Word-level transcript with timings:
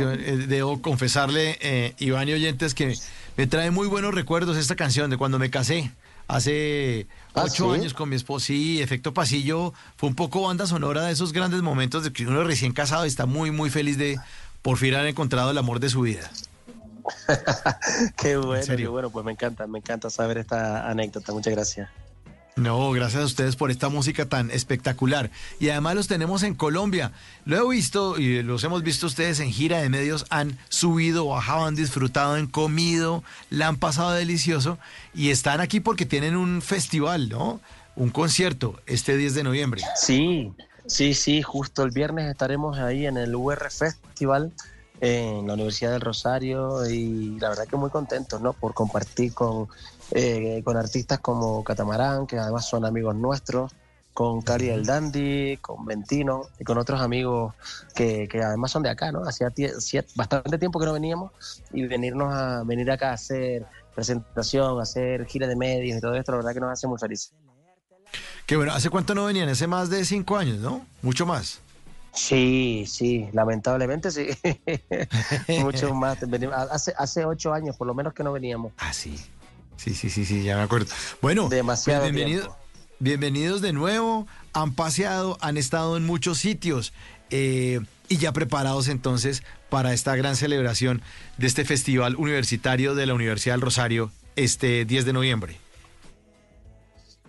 eh, 0.00 0.46
debo 0.48 0.80
confesarle, 0.82 1.58
eh, 1.60 1.94
Iván 1.98 2.28
y 2.28 2.32
oyentes, 2.32 2.74
que 2.74 2.96
me 3.36 3.46
trae 3.46 3.70
muy 3.70 3.86
buenos 3.86 4.14
recuerdos 4.14 4.56
esta 4.56 4.76
canción 4.76 5.10
de 5.10 5.16
cuando 5.16 5.38
me 5.38 5.50
casé. 5.50 5.90
Hace 6.26 7.06
¿Ah, 7.34 7.42
ocho 7.44 7.74
sí? 7.74 7.80
años 7.80 7.94
con 7.94 8.08
mi 8.08 8.16
esposa. 8.16 8.46
Sí, 8.46 8.80
Efecto 8.80 9.12
Pasillo 9.12 9.74
fue 9.96 10.08
un 10.08 10.14
poco 10.14 10.42
banda 10.42 10.66
sonora 10.66 11.02
de 11.02 11.12
esos 11.12 11.32
grandes 11.32 11.60
momentos 11.62 12.02
de 12.02 12.12
que 12.12 12.26
uno 12.26 12.44
recién 12.44 12.72
casado 12.72 13.04
está 13.04 13.26
muy, 13.26 13.50
muy 13.50 13.68
feliz 13.68 13.98
de 13.98 14.18
por 14.62 14.78
fin 14.78 14.94
haber 14.94 15.08
encontrado 15.08 15.50
el 15.50 15.58
amor 15.58 15.80
de 15.80 15.90
su 15.90 16.00
vida. 16.00 16.30
Qué 18.16 18.38
bueno, 18.38 18.76
qué 18.76 18.86
bueno, 18.86 19.10
pues 19.10 19.26
me 19.26 19.32
encanta, 19.32 19.66
me 19.66 19.78
encanta 19.78 20.08
saber 20.08 20.38
esta 20.38 20.88
anécdota. 20.88 21.32
Muchas 21.32 21.52
gracias. 21.52 21.90
No, 22.56 22.92
gracias 22.92 23.22
a 23.22 23.26
ustedes 23.26 23.56
por 23.56 23.72
esta 23.72 23.88
música 23.88 24.26
tan 24.26 24.50
espectacular. 24.52 25.30
Y 25.58 25.70
además 25.70 25.96
los 25.96 26.06
tenemos 26.06 26.44
en 26.44 26.54
Colombia. 26.54 27.10
Lo 27.44 27.56
he 27.56 27.74
visto 27.74 28.16
y 28.16 28.42
los 28.44 28.62
hemos 28.62 28.84
visto 28.84 29.06
ustedes 29.06 29.40
en 29.40 29.50
gira 29.50 29.78
de 29.78 29.88
medios. 29.88 30.24
Han 30.30 30.56
subido, 30.68 31.26
bajado, 31.26 31.66
han 31.66 31.74
disfrutado, 31.74 32.34
han 32.34 32.46
comido, 32.46 33.24
la 33.50 33.66
han 33.66 33.76
pasado 33.76 34.12
delicioso. 34.12 34.78
Y 35.14 35.30
están 35.30 35.60
aquí 35.60 35.80
porque 35.80 36.06
tienen 36.06 36.36
un 36.36 36.62
festival, 36.62 37.28
¿no? 37.28 37.60
Un 37.96 38.10
concierto 38.10 38.80
este 38.86 39.16
10 39.16 39.34
de 39.34 39.42
noviembre. 39.42 39.82
Sí, 39.96 40.52
sí, 40.86 41.14
sí, 41.14 41.42
justo 41.42 41.82
el 41.82 41.90
viernes 41.90 42.30
estaremos 42.30 42.78
ahí 42.78 43.06
en 43.06 43.16
el 43.16 43.34
UR 43.34 43.68
Festival 43.68 44.52
en 45.04 45.46
la 45.46 45.52
Universidad 45.52 45.92
del 45.92 46.00
Rosario 46.00 46.86
y 46.86 47.38
la 47.38 47.50
verdad 47.50 47.66
que 47.66 47.76
muy 47.76 47.90
contentos, 47.90 48.40
¿no? 48.40 48.54
Por 48.54 48.72
compartir 48.72 49.34
con, 49.34 49.68
eh, 50.12 50.62
con 50.64 50.78
artistas 50.78 51.20
como 51.20 51.62
Catamarán, 51.62 52.26
que 52.26 52.38
además 52.38 52.66
son 52.66 52.86
amigos 52.86 53.14
nuestros, 53.14 53.72
con 54.14 54.40
Cali 54.40 54.70
el 54.70 54.86
Dandy, 54.86 55.58
con 55.58 55.84
Ventino 55.84 56.48
y 56.58 56.64
con 56.64 56.78
otros 56.78 57.02
amigos 57.02 57.52
que, 57.94 58.28
que 58.28 58.42
además 58.42 58.70
son 58.70 58.82
de 58.82 58.88
acá, 58.88 59.12
¿no? 59.12 59.22
Hacía 59.24 59.52
bastante 60.14 60.56
tiempo 60.56 60.80
que 60.80 60.86
no 60.86 60.94
veníamos 60.94 61.32
y 61.72 61.86
venirnos 61.86 62.32
a 62.32 62.62
venir 62.64 62.90
acá 62.90 63.10
a 63.10 63.14
hacer 63.14 63.66
presentación, 63.94 64.78
a 64.78 64.82
hacer 64.84 65.26
gira 65.26 65.46
de 65.46 65.56
medios 65.56 65.98
y 65.98 66.00
todo 66.00 66.14
esto, 66.14 66.32
la 66.32 66.38
verdad 66.38 66.54
que 66.54 66.60
nos 66.60 66.72
hace 66.72 66.86
muy 66.86 66.98
felices. 66.98 67.34
Que 68.46 68.56
bueno, 68.56 68.72
¿hace 68.72 68.88
cuánto 68.88 69.14
no 69.14 69.26
venían? 69.26 69.50
Hace 69.50 69.66
más 69.66 69.90
de 69.90 70.02
cinco 70.06 70.38
años, 70.38 70.58
¿no? 70.58 70.86
Mucho 71.02 71.26
más. 71.26 71.60
Sí, 72.14 72.84
sí, 72.86 73.26
lamentablemente 73.32 74.10
sí. 74.10 74.28
Mucho 75.60 75.94
más. 75.94 76.20
Venimos- 76.20 76.54
Hace, 76.70 76.94
hace 76.96 77.24
ocho 77.24 77.52
años 77.52 77.76
por 77.76 77.86
lo 77.86 77.94
menos 77.94 78.14
que 78.14 78.22
no 78.24 78.32
veníamos. 78.32 78.72
Ah, 78.78 78.92
sí. 78.92 79.16
Sí, 79.76 79.94
sí, 79.94 80.08
sí, 80.08 80.24
sí, 80.24 80.42
ya 80.44 80.56
me 80.56 80.62
acuerdo. 80.62 80.86
Bueno, 81.20 81.48
Demasiado 81.48 82.02
pues 82.02 82.12
bienvenido- 82.12 82.42
tiempo. 82.42 82.58
bienvenidos 83.00 83.60
de 83.60 83.72
nuevo. 83.72 84.26
Han 84.52 84.72
paseado, 84.74 85.36
han 85.40 85.56
estado 85.56 85.96
en 85.96 86.06
muchos 86.06 86.38
sitios 86.38 86.92
eh, 87.30 87.80
y 88.08 88.18
ya 88.18 88.32
preparados 88.32 88.86
entonces 88.88 89.42
para 89.68 89.92
esta 89.92 90.14
gran 90.14 90.36
celebración 90.36 91.02
de 91.38 91.48
este 91.48 91.64
festival 91.64 92.14
universitario 92.16 92.94
de 92.94 93.06
la 93.06 93.14
Universidad 93.14 93.54
del 93.54 93.62
Rosario 93.62 94.12
este 94.36 94.84
10 94.84 95.04
de 95.06 95.12
noviembre. 95.12 95.56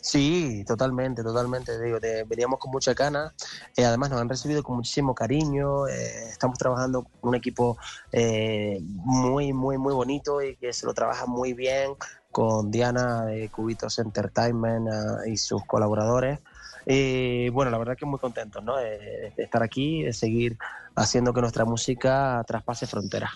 Sí, 0.00 0.64
totalmente, 0.66 1.22
totalmente. 1.22 1.80
Digo, 1.82 1.98
de- 2.00 2.24
veníamos 2.24 2.58
con 2.58 2.70
mucha 2.70 2.94
gana. 2.94 3.34
Eh, 3.76 3.84
además, 3.84 4.10
nos 4.10 4.20
han 4.20 4.28
recibido 4.28 4.62
con 4.62 4.76
muchísimo 4.76 5.14
cariño. 5.14 5.86
eh, 5.88 6.28
estamos 6.30 6.56
trabajando 6.58 7.02
con 7.02 7.30
un 7.30 7.34
equipo 7.34 7.76
eh, 8.12 8.78
muy, 8.82 9.52
muy, 9.52 9.76
muy 9.76 9.92
bonito 9.94 10.40
y 10.42 10.56
que 10.56 10.72
se 10.72 10.86
lo 10.86 10.94
trabaja 10.94 11.26
muy 11.26 11.52
bien 11.52 11.92
con 12.30 12.70
Diana 12.70 13.24
de 13.24 13.48
Cubitos 13.50 13.98
Entertainment 13.98 14.88
ah, 14.90 15.18
y 15.26 15.36
sus 15.36 15.64
colaboradores. 15.66 16.38
Y 16.86 17.48
bueno, 17.50 17.70
la 17.70 17.78
verdad 17.78 17.96
que 17.96 18.06
muy 18.06 18.18
contentos 18.18 18.62
¿no? 18.64 18.76
de, 18.76 19.32
de 19.36 19.42
estar 19.42 19.62
aquí, 19.62 20.04
de 20.04 20.12
seguir 20.12 20.56
haciendo 20.94 21.34
que 21.34 21.40
nuestra 21.40 21.64
música 21.64 22.42
traspase 22.46 22.86
fronteras. 22.86 23.30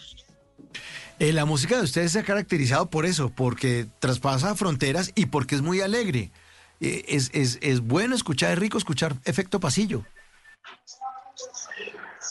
Eh, 1.19 1.33
la 1.33 1.45
música 1.45 1.77
de 1.77 1.83
ustedes 1.83 2.13
se 2.13 2.21
ha 2.21 2.25
caracterizado 2.25 2.89
por 2.89 3.05
eso, 3.05 3.31
porque 3.31 3.87
traspasa 3.99 4.55
fronteras 4.55 5.13
y 5.15 5.27
porque 5.27 5.55
es 5.55 5.63
muy 5.63 5.81
alegre. 5.81 6.31
Eh, 6.83 7.05
es, 7.09 7.31
es, 7.33 7.59
es 7.63 7.81
bueno 7.81 8.15
escuchar, 8.17 8.53
es 8.53 8.59
rico 8.59 8.77
escuchar 8.77 9.15
efecto 9.25 9.61
pasillo. 9.61 10.05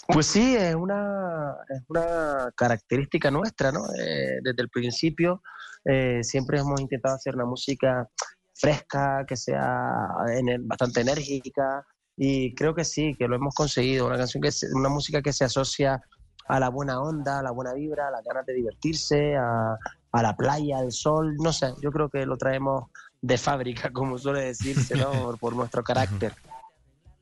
Pues 0.08 0.25
sí, 0.28 0.56
es 0.58 0.75
una, 0.75 1.56
es 1.70 1.81
una 1.88 2.52
característica 2.56 3.31
nuestra, 3.31 3.72
¿no? 3.72 3.86
Eh, 3.98 4.40
desde 4.44 4.62
el 4.62 4.70
principio 4.70 5.42
eh, 5.86 6.20
siempre 6.22 6.59
hemos 6.59 6.81
intentado 6.81 7.16
hacer 7.16 7.36
una 7.36 7.46
música 7.46 8.09
fresca, 8.53 9.25
que 9.25 9.36
sea 9.38 10.08
ener- 10.28 10.62
bastante 10.64 11.02
enérgica 11.02 11.86
y 12.18 12.54
creo 12.54 12.75
que 12.75 12.84
sí, 12.84 13.16
que 13.18 13.28
lo 13.28 13.36
hemos 13.38 13.56
conseguido. 13.56 14.06
Una 14.08 14.18
canción 14.18 14.44
que 14.44 14.52
se- 14.52 14.68
una 14.74 14.90
música 14.90 15.22
que 15.22 15.31
se 15.31 15.46
asocia 15.46 16.02
a 16.48 16.59
la 16.59 16.70
buena 16.70 17.00
onda, 17.02 17.40
a 17.40 17.44
la 17.44 17.52
buena 17.52 17.74
vibra, 17.74 18.09
a 18.09 18.12
las 18.12 18.24
ganas 18.25 18.46
de 18.46 18.54
divertirse, 18.54 19.36
a, 19.38 19.78
a 20.12 20.22
la 20.22 20.36
playa, 20.36 20.80
al 20.80 20.92
sol, 20.92 21.36
no 21.38 21.54
sé, 21.54 21.74
yo 21.81 21.90
creo 21.92 22.09
que 22.09 22.25
lo 22.25 22.36
traemos 22.38 22.90
de 23.22 23.38
fábrica, 23.38 23.90
como 23.94 24.18
suele 24.18 24.42
decirse, 24.42 24.96
¿no? 24.96 25.12
Por, 25.12 25.38
por 25.38 25.56
nuestro 25.56 25.84
carácter. 25.84 26.34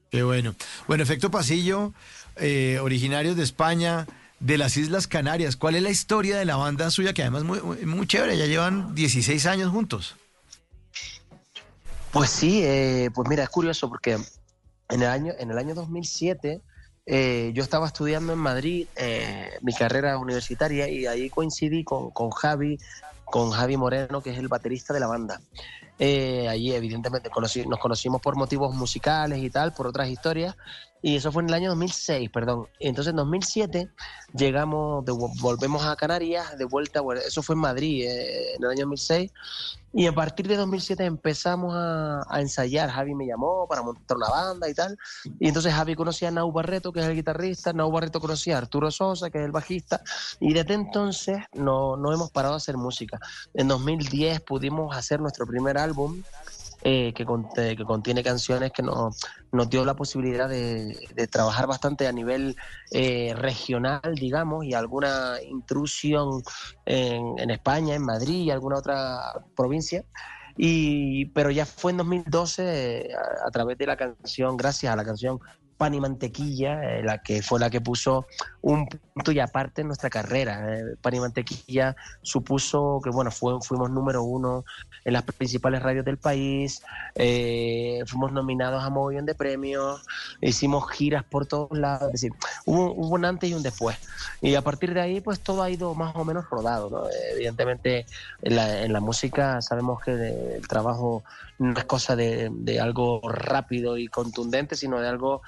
Qué 0.10 0.24
bueno. 0.24 0.56
Bueno, 0.88 1.04
efecto 1.04 1.30
pasillo, 1.30 1.94
eh, 2.38 2.80
originarios 2.82 3.36
de 3.36 3.44
España, 3.44 4.08
de 4.40 4.58
las 4.58 4.78
Islas 4.78 5.08
Canarias. 5.08 5.56
¿Cuál 5.56 5.76
es 5.76 5.84
la 5.84 5.90
historia 5.90 6.38
de 6.38 6.46
la 6.46 6.56
banda 6.56 6.90
suya? 6.90 7.14
Que 7.14 7.22
además 7.22 7.42
es 7.42 7.48
muy, 7.48 7.62
muy, 7.62 7.86
muy 7.86 8.08
chévere, 8.08 8.38
ya 8.38 8.46
llevan 8.46 8.96
16 8.96 9.46
años 9.46 9.72
juntos. 9.72 10.16
Pues 12.12 12.32
sí, 12.32 12.64
eh, 12.64 13.12
pues 13.14 13.30
mira, 13.30 13.44
es 13.44 13.50
curioso 13.50 13.88
porque 13.88 14.14
en 14.14 15.02
el 15.02 15.08
año, 15.08 15.34
en 15.38 15.52
el 15.52 15.58
año 15.60 15.76
2007 15.76 16.62
eh, 17.06 17.52
yo 17.54 17.64
estaba 17.64 17.86
estudiando 17.86 18.34
en 18.34 18.40
Madrid 18.40 18.88
eh, 18.96 19.52
mi 19.62 19.74
carrera 19.74 20.18
universitaria 20.18 20.88
y 20.90 21.06
ahí 21.06 21.30
coincidí 21.30 21.84
con, 21.84 22.10
con 22.10 22.32
Javi, 22.32 22.80
con 23.26 23.52
Javi 23.52 23.78
Moreno, 23.78 24.22
que 24.22 24.32
es 24.32 24.40
el 24.40 24.48
baterista 24.48 24.94
de 24.94 25.00
la 25.00 25.08
banda. 25.08 25.40
Eh, 26.00 26.48
allí 26.48 26.74
evidentemente 26.74 27.30
conocí- 27.30 27.68
nos 27.68 27.80
conocimos 27.80 28.22
por 28.22 28.38
motivos 28.38 28.74
musicales 28.74 29.40
y 29.40 29.50
tal, 29.50 29.74
por 29.74 29.86
otras 29.88 30.08
historias, 30.10 30.56
y 31.02 31.16
eso 31.16 31.32
fue 31.32 31.42
en 31.44 31.50
el 31.50 31.56
año 31.56 31.70
2006, 31.70 32.30
perdón. 32.30 32.68
Entonces 32.80 33.12
en 33.12 33.18
2007 33.18 33.90
llegamos, 34.34 35.06
de- 35.06 35.14
volvemos 35.42 35.86
a 35.86 35.96
Canarias, 35.96 36.58
de 36.58 36.66
vuelta, 36.66 37.02
eso 37.26 37.42
fue 37.42 37.56
en 37.56 37.62
Madrid 37.62 38.06
eh, 38.06 38.56
en 38.56 38.64
el 38.64 38.70
año 38.72 38.82
2006, 38.82 39.32
y 39.92 40.06
a 40.06 40.14
partir 40.14 40.48
de 40.48 40.56
2007 40.56 41.04
empezamos 41.06 41.74
a, 41.76 42.22
a 42.30 42.42
ensayar. 42.42 42.90
Javi 42.92 43.16
me 43.16 43.26
llamó 43.26 43.66
para 43.68 43.82
montar 43.82 44.18
una 44.18 44.30
banda 44.30 44.70
y 44.70 44.74
tal. 44.76 44.96
Y 45.40 45.48
entonces 45.48 45.74
Javi 45.74 45.96
conocía 45.96 46.28
a 46.28 46.32
Nau 46.32 46.52
Barreto, 46.52 46.92
que 46.94 47.00
es 47.00 47.08
el 47.08 47.16
guitarrista. 47.16 47.74
Nau 47.74 47.90
Barreto 47.92 48.20
conocía 48.20 48.56
a 48.56 48.58
Arturo 48.60 48.92
Sosa, 48.92 49.32
que 49.32 49.40
es 49.40 49.46
el 49.46 49.52
bajista. 49.52 50.02
Y 50.40 50.54
desde 50.54 50.76
entonces 50.76 51.38
no, 51.54 51.98
no 51.98 52.14
hemos 52.14 52.30
parado 52.30 52.54
de 52.54 52.58
hacer 52.58 52.78
música. 52.78 53.18
En 53.56 53.68
2010 53.68 54.42
pudimos 54.42 54.96
hacer 54.96 55.22
nuestro 55.22 55.48
primer 55.48 55.80
álbum. 55.80 56.22
Eh, 56.82 57.14
que, 57.14 57.26
conte- 57.26 57.76
que 57.76 57.84
contiene 57.84 58.24
canciones 58.24 58.72
que 58.72 58.82
nos, 58.84 59.18
nos 59.52 59.70
dio 59.70 59.84
la 59.86 59.96
posibilidad 59.96 60.48
de, 60.48 60.98
de 61.14 61.28
trabajar 61.28 61.68
bastante 61.68 62.08
a 62.08 62.12
nivel 62.12 62.56
eh, 62.92 63.34
regional, 63.36 64.02
digamos, 64.16 64.66
y 64.66 64.74
alguna 64.74 65.36
intrusión 65.44 66.42
en, 66.86 67.38
en 67.38 67.50
España, 67.50 67.96
en 67.96 68.04
Madrid 68.06 68.44
y 68.44 68.52
alguna 68.52 68.78
otra 68.78 69.20
provincia. 69.56 70.04
Y, 70.58 71.26
pero 71.28 71.52
ya 71.52 71.66
fue 71.66 71.92
en 71.92 71.98
2012 71.98 72.64
eh, 73.08 73.14
a, 73.14 73.48
a 73.48 73.52
través 73.52 73.78
de 73.78 73.86
la 73.88 73.96
canción, 73.96 74.58
gracias 74.58 74.92
a 74.92 74.96
la 74.96 75.06
canción 75.06 75.40
Pan 75.80 75.94
y 75.94 76.02
Mantequilla, 76.02 76.84
eh, 76.84 77.04
la 77.04 77.20
que 77.20 77.42
fue 77.42 77.58
la 77.58 77.70
que 77.70 77.80
puso 77.80 78.28
un 78.62 78.86
punto 78.86 79.32
y 79.32 79.40
aparte 79.40 79.80
en 79.80 79.88
nuestra 79.88 80.10
carrera. 80.10 80.76
Eh, 80.76 80.98
Pan 81.02 81.16
y 81.16 81.22
Mantequilla 81.22 81.96
supuso 82.22 83.00
que 83.02 83.10
bueno, 83.10 83.32
fue, 83.32 83.62
fuimos 83.62 83.90
número 83.90 84.22
uno 84.22 84.66
en 85.06 85.14
las 85.14 85.24
principales 85.24 85.82
radios 85.82 86.04
del 86.04 86.18
país, 86.18 86.84
eh, 87.16 88.04
fuimos 88.08 88.34
nominados 88.34 88.84
a 88.84 88.90
mogollón 88.90 89.26
de 89.26 89.36
premios, 89.36 90.06
hicimos 90.42 90.92
giras 90.92 91.24
por 91.24 91.46
todos 91.46 91.72
lados, 91.72 92.08
es 92.08 92.12
decir, 92.12 92.34
hubo, 92.70 92.94
hubo 92.94 93.16
un 93.16 93.26
antes 93.26 93.50
y 93.50 93.54
un 93.54 93.64
después. 93.64 93.98
Y 94.42 94.56
a 94.56 94.62
partir 94.62 94.94
de 94.94 95.02
ahí, 95.02 95.22
pues 95.22 95.40
todo 95.40 95.64
ha 95.64 95.70
ido 95.70 95.96
más 95.96 96.16
o 96.16 96.24
menos 96.24 96.50
rodado. 96.50 97.10
Evidentemente, 97.34 98.06
en 98.42 98.56
la, 98.56 98.84
en 98.84 98.94
la 98.94 99.00
música 99.00 99.62
sabemos 99.62 100.02
que 100.02 100.12
el 100.56 100.68
trabajo 100.68 101.24
no 101.58 101.78
es 101.78 101.86
cosa 101.86 102.16
de, 102.16 102.50
de 102.52 102.80
algo 102.80 103.22
rápido 103.28 103.98
y 103.98 104.08
contundente, 104.08 104.76
sino 104.76 105.00
de 105.02 105.08
algo 105.08 105.42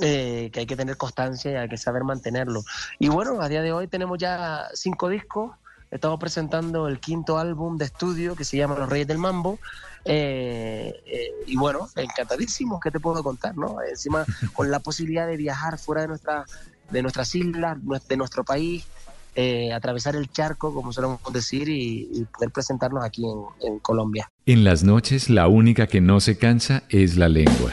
eh, 0.00 0.50
que 0.52 0.60
hay 0.60 0.66
que 0.66 0.76
tener 0.76 0.96
constancia 0.96 1.50
y 1.50 1.54
hay 1.56 1.68
que 1.68 1.78
saber 1.78 2.04
mantenerlo. 2.04 2.62
Y 2.98 3.08
bueno, 3.08 3.40
a 3.40 3.48
día 3.48 3.62
de 3.62 3.72
hoy 3.72 3.88
tenemos 3.88 4.18
ya 4.18 4.68
cinco 4.74 5.08
discos. 5.08 5.52
Estamos 5.90 6.18
presentando 6.18 6.88
el 6.88 6.98
quinto 6.98 7.38
álbum 7.38 7.76
de 7.76 7.84
estudio 7.84 8.34
que 8.34 8.44
se 8.44 8.56
llama 8.56 8.76
Los 8.76 8.88
Reyes 8.88 9.06
del 9.06 9.18
Mambo. 9.18 9.58
Eh, 10.04 10.94
eh, 11.06 11.30
y 11.46 11.56
bueno, 11.56 11.88
encantadísimos, 11.96 12.80
¿qué 12.80 12.90
te 12.90 13.00
puedo 13.00 13.22
contar? 13.22 13.56
no 13.56 13.76
Encima, 13.88 14.24
con 14.52 14.70
la 14.70 14.80
posibilidad 14.80 15.26
de 15.26 15.36
viajar 15.36 15.78
fuera 15.78 16.02
de, 16.02 16.08
nuestra, 16.08 16.44
de 16.90 17.02
nuestras 17.02 17.34
islas, 17.34 17.78
de 18.08 18.16
nuestro 18.16 18.44
país, 18.44 18.84
eh, 19.34 19.72
atravesar 19.72 20.16
el 20.16 20.30
charco, 20.30 20.74
como 20.74 20.92
solemos 20.92 21.20
decir, 21.32 21.68
y, 21.68 22.08
y 22.12 22.24
poder 22.24 22.50
presentarnos 22.50 23.04
aquí 23.04 23.24
en, 23.24 23.68
en 23.68 23.78
Colombia. 23.78 24.30
En 24.46 24.64
las 24.64 24.82
noches 24.82 25.30
la 25.30 25.48
única 25.48 25.86
que 25.86 26.00
no 26.00 26.20
se 26.20 26.38
cansa 26.38 26.84
es 26.88 27.16
la 27.16 27.28
lengua. 27.28 27.72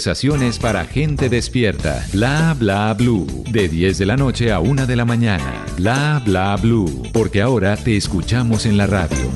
conversaciones 0.01 0.57
para 0.57 0.85
gente 0.85 1.29
despierta. 1.29 2.03
Bla 2.11 2.55
bla 2.57 2.91
blue. 2.95 3.27
De 3.51 3.69
10 3.69 3.99
de 3.99 4.05
la 4.07 4.17
noche 4.17 4.51
a 4.51 4.59
1 4.59 4.87
de 4.87 4.95
la 4.95 5.05
mañana. 5.05 5.63
Bla 5.77 6.19
bla 6.25 6.55
blue. 6.55 7.03
Porque 7.13 7.39
ahora 7.39 7.77
te 7.77 7.95
escuchamos 7.97 8.65
en 8.65 8.77
la 8.77 8.87
radio. 8.87 9.29